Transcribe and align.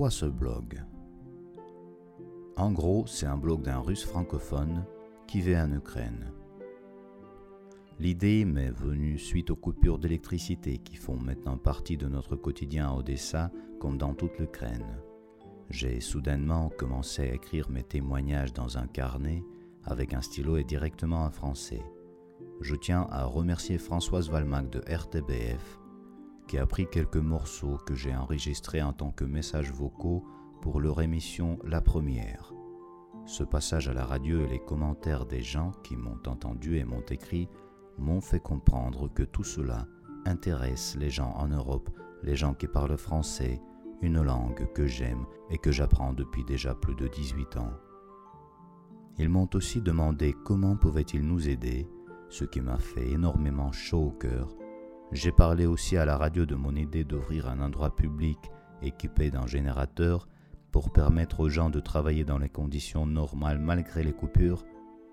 Pourquoi 0.00 0.16
ce 0.16 0.24
blog? 0.24 0.82
En 2.56 2.72
gros, 2.72 3.04
c'est 3.06 3.26
un 3.26 3.36
blog 3.36 3.60
d'un 3.60 3.80
russe 3.80 4.06
francophone 4.06 4.86
qui 5.26 5.42
vit 5.42 5.58
en 5.58 5.70
Ukraine. 5.74 6.32
L'idée 7.98 8.46
m'est 8.46 8.70
venue 8.70 9.18
suite 9.18 9.50
aux 9.50 9.56
coupures 9.56 9.98
d'électricité 9.98 10.78
qui 10.78 10.96
font 10.96 11.18
maintenant 11.18 11.58
partie 11.58 11.98
de 11.98 12.08
notre 12.08 12.34
quotidien 12.34 12.88
à 12.88 12.94
Odessa 12.94 13.50
comme 13.78 13.98
dans 13.98 14.14
toute 14.14 14.38
l'Ukraine. 14.38 15.02
J'ai 15.68 16.00
soudainement 16.00 16.70
commencé 16.70 17.20
à 17.20 17.34
écrire 17.34 17.68
mes 17.68 17.82
témoignages 17.82 18.54
dans 18.54 18.78
un 18.78 18.86
carnet 18.86 19.44
avec 19.84 20.14
un 20.14 20.22
stylo 20.22 20.56
et 20.56 20.64
directement 20.64 21.24
en 21.24 21.30
français. 21.30 21.84
Je 22.62 22.74
tiens 22.74 23.06
à 23.10 23.26
remercier 23.26 23.76
Françoise 23.76 24.30
Valmac 24.30 24.70
de 24.70 24.80
RTBF 24.90 25.79
qui 26.50 26.58
a 26.58 26.66
pris 26.66 26.88
quelques 26.88 27.16
morceaux 27.16 27.78
que 27.86 27.94
j'ai 27.94 28.12
enregistrés 28.12 28.82
en 28.82 28.92
tant 28.92 29.12
que 29.12 29.24
messages 29.24 29.70
vocaux 29.70 30.24
pour 30.62 30.80
leur 30.80 31.00
émission 31.00 31.60
La 31.62 31.80
Première. 31.80 32.52
Ce 33.24 33.44
passage 33.44 33.88
à 33.88 33.92
la 33.92 34.04
radio 34.04 34.44
et 34.44 34.48
les 34.48 34.58
commentaires 34.58 35.26
des 35.26 35.42
gens 35.42 35.70
qui 35.84 35.96
m'ont 35.96 36.18
entendu 36.26 36.76
et 36.76 36.84
m'ont 36.84 37.04
écrit 37.08 37.48
m'ont 37.98 38.20
fait 38.20 38.40
comprendre 38.40 39.06
que 39.14 39.22
tout 39.22 39.44
cela 39.44 39.86
intéresse 40.26 40.96
les 40.98 41.08
gens 41.08 41.30
en 41.36 41.46
Europe, 41.46 41.88
les 42.24 42.34
gens 42.34 42.54
qui 42.54 42.66
parlent 42.66 42.98
français, 42.98 43.62
une 44.02 44.20
langue 44.20 44.72
que 44.72 44.88
j'aime 44.88 45.26
et 45.50 45.58
que 45.58 45.70
j'apprends 45.70 46.14
depuis 46.14 46.42
déjà 46.42 46.74
plus 46.74 46.96
de 46.96 47.06
18 47.06 47.58
ans. 47.58 47.74
Ils 49.18 49.28
m'ont 49.28 49.50
aussi 49.54 49.80
demandé 49.80 50.34
comment 50.44 50.74
pouvaient-ils 50.74 51.24
nous 51.24 51.48
aider, 51.48 51.86
ce 52.28 52.44
qui 52.44 52.60
m'a 52.60 52.78
fait 52.78 53.08
énormément 53.08 53.70
chaud 53.70 54.06
au 54.06 54.10
cœur. 54.10 54.48
J'ai 55.12 55.32
parlé 55.32 55.66
aussi 55.66 55.96
à 55.96 56.04
la 56.04 56.16
radio 56.16 56.46
de 56.46 56.54
mon 56.54 56.76
idée 56.76 57.02
d'ouvrir 57.02 57.48
un 57.48 57.60
endroit 57.60 57.96
public 57.96 58.38
équipé 58.80 59.30
d'un 59.30 59.46
générateur 59.46 60.28
pour 60.70 60.92
permettre 60.92 61.40
aux 61.40 61.48
gens 61.48 61.68
de 61.68 61.80
travailler 61.80 62.24
dans 62.24 62.38
les 62.38 62.48
conditions 62.48 63.06
normales 63.06 63.58
malgré 63.58 64.04
les 64.04 64.12
coupures, 64.12 64.64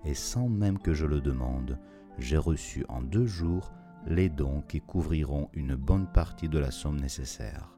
et 0.06 0.14
sans 0.14 0.50
même 0.50 0.78
que 0.78 0.94
je 0.94 1.08
le 1.08 1.20
demande, 1.20 1.80
j'ai 2.20 2.38
reçu 2.38 2.86
en 2.90 3.02
deux 3.02 3.26
jours 3.26 3.74
les 4.06 4.30
dons 4.30 4.62
qui 4.62 4.82
couvriront 4.82 5.50
une 5.54 5.76
bonne 5.76 6.08
partie 6.12 6.48
de 6.48 6.60
la 6.60 6.70
somme 6.70 7.00
nécessaire. 7.00 7.76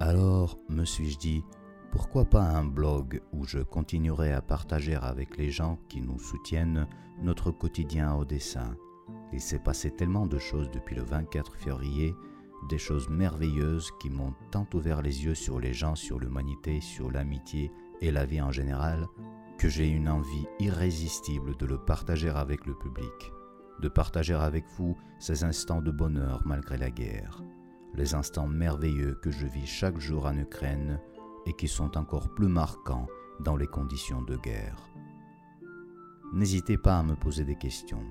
Alors, 0.00 0.58
me 0.68 0.84
suis-je 0.84 1.18
dit, 1.18 1.42
pourquoi 1.90 2.26
pas 2.26 2.42
un 2.42 2.64
blog 2.64 3.22
où 3.32 3.44
je 3.44 3.60
continuerai 3.60 4.32
à 4.32 4.42
partager 4.42 4.96
avec 4.96 5.38
les 5.38 5.50
gens 5.50 5.78
qui 5.88 6.02
nous 6.02 6.18
soutiennent 6.18 6.86
notre 7.22 7.50
quotidien 7.50 8.14
au 8.14 8.24
dessin? 8.24 8.76
Il 9.32 9.40
s'est 9.40 9.58
passé 9.58 9.90
tellement 9.90 10.26
de 10.26 10.38
choses 10.38 10.70
depuis 10.70 10.94
le 10.94 11.02
24 11.02 11.56
février, 11.56 12.14
des 12.68 12.78
choses 12.78 13.08
merveilleuses 13.08 13.90
qui 13.98 14.10
m'ont 14.10 14.34
tant 14.50 14.66
ouvert 14.74 15.02
les 15.02 15.24
yeux 15.24 15.34
sur 15.34 15.58
les 15.58 15.72
gens, 15.72 15.94
sur 15.94 16.18
l'humanité, 16.18 16.80
sur 16.80 17.10
l'amitié 17.10 17.72
et 18.00 18.10
la 18.10 18.24
vie 18.24 18.40
en 18.40 18.52
général, 18.52 19.06
que 19.58 19.68
j'ai 19.68 19.88
une 19.88 20.08
envie 20.08 20.46
irrésistible 20.60 21.56
de 21.56 21.66
le 21.66 21.78
partager 21.78 22.28
avec 22.28 22.66
le 22.66 22.74
public, 22.74 23.32
de 23.80 23.88
partager 23.88 24.34
avec 24.34 24.64
vous 24.76 24.96
ces 25.18 25.44
instants 25.44 25.82
de 25.82 25.90
bonheur 25.90 26.42
malgré 26.44 26.76
la 26.76 26.90
guerre, 26.90 27.42
les 27.94 28.14
instants 28.14 28.46
merveilleux 28.46 29.14
que 29.22 29.30
je 29.30 29.46
vis 29.46 29.66
chaque 29.66 29.98
jour 29.98 30.26
en 30.26 30.36
Ukraine 30.36 31.00
et 31.46 31.52
qui 31.52 31.68
sont 31.68 31.96
encore 31.96 32.34
plus 32.34 32.48
marquants 32.48 33.08
dans 33.40 33.56
les 33.56 33.66
conditions 33.66 34.22
de 34.22 34.36
guerre. 34.36 34.88
N'hésitez 36.32 36.78
pas 36.78 36.98
à 36.98 37.02
me 37.02 37.14
poser 37.14 37.44
des 37.44 37.56
questions. 37.56 38.04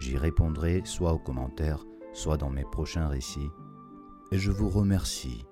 J'y 0.00 0.16
répondrai 0.16 0.82
soit 0.84 1.12
aux 1.12 1.18
commentaires, 1.18 1.84
soit 2.12 2.36
dans 2.36 2.50
mes 2.50 2.64
prochains 2.64 3.08
récits. 3.08 3.50
Et 4.30 4.38
je 4.38 4.50
vous 4.50 4.68
remercie, 4.68 5.44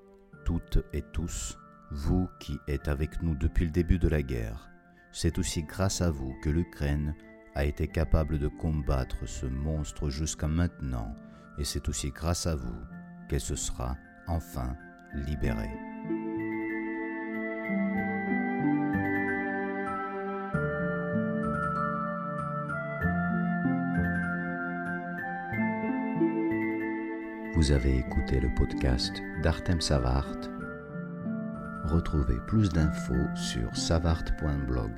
toutes 0.44 0.78
et 0.92 1.02
tous, 1.12 1.58
vous 1.90 2.28
qui 2.40 2.58
êtes 2.68 2.88
avec 2.88 3.22
nous 3.22 3.34
depuis 3.34 3.64
le 3.64 3.70
début 3.70 3.98
de 3.98 4.08
la 4.08 4.22
guerre. 4.22 4.68
C'est 5.12 5.38
aussi 5.38 5.62
grâce 5.62 6.00
à 6.00 6.10
vous 6.10 6.34
que 6.42 6.50
l'Ukraine 6.50 7.14
a 7.54 7.64
été 7.64 7.88
capable 7.88 8.38
de 8.38 8.48
combattre 8.48 9.26
ce 9.26 9.46
monstre 9.46 10.10
jusqu'à 10.10 10.48
maintenant, 10.48 11.14
et 11.58 11.64
c'est 11.64 11.88
aussi 11.88 12.10
grâce 12.10 12.46
à 12.46 12.54
vous 12.54 12.76
qu'elle 13.28 13.40
se 13.40 13.56
sera 13.56 13.96
enfin 14.26 14.76
libérée. 15.14 15.95
Vous 27.56 27.72
avez 27.72 27.96
écouté 27.96 28.38
le 28.38 28.52
podcast 28.54 29.22
d'Artem 29.42 29.80
Savart. 29.80 30.36
Retrouvez 31.84 32.36
plus 32.46 32.68
d'infos 32.68 33.14
sur 33.34 33.74
savart.blog. 33.74 34.92